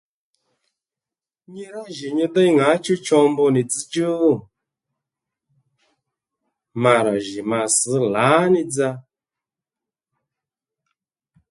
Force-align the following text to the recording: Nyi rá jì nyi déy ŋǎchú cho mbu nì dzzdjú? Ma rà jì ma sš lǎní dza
Nyi 1.51 1.65
rá 1.73 1.83
jì 1.95 2.07
nyi 2.17 2.25
déy 2.33 2.51
ŋǎchú 2.57 2.93
cho 3.05 3.17
mbu 3.31 3.45
nì 3.53 3.61
dzzdjú? 3.69 4.13
Ma 6.81 6.93
rà 7.05 7.15
jì 7.25 7.41
ma 7.49 7.59
sš 7.77 7.95
lǎní 8.13 8.61
dza 8.71 8.89